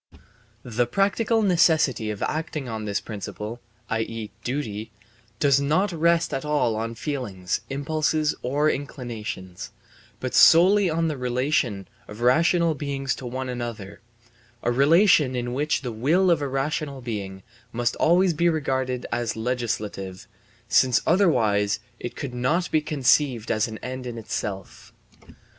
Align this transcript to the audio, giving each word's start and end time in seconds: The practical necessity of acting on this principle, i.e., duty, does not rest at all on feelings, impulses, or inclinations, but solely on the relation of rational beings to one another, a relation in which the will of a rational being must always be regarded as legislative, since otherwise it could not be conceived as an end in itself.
The 0.63 0.87
practical 0.87 1.43
necessity 1.43 2.09
of 2.09 2.23
acting 2.23 2.67
on 2.67 2.85
this 2.85 2.99
principle, 2.99 3.61
i.e., 3.89 4.31
duty, 4.43 4.91
does 5.39 5.61
not 5.61 5.91
rest 5.91 6.33
at 6.33 6.43
all 6.43 6.75
on 6.75 6.95
feelings, 6.95 7.61
impulses, 7.69 8.33
or 8.41 8.67
inclinations, 8.67 9.69
but 10.19 10.33
solely 10.33 10.89
on 10.89 11.07
the 11.07 11.17
relation 11.17 11.87
of 12.07 12.21
rational 12.21 12.73
beings 12.73 13.13
to 13.13 13.27
one 13.27 13.47
another, 13.47 14.01
a 14.63 14.71
relation 14.71 15.35
in 15.35 15.53
which 15.53 15.83
the 15.83 15.91
will 15.91 16.31
of 16.31 16.41
a 16.41 16.47
rational 16.47 17.01
being 17.01 17.43
must 17.71 17.95
always 17.97 18.33
be 18.33 18.49
regarded 18.49 19.05
as 19.11 19.35
legislative, 19.35 20.25
since 20.67 20.99
otherwise 21.05 21.79
it 21.99 22.15
could 22.15 22.33
not 22.33 22.71
be 22.71 22.81
conceived 22.81 23.51
as 23.51 23.67
an 23.67 23.77
end 23.83 24.07
in 24.07 24.17
itself. 24.17 24.93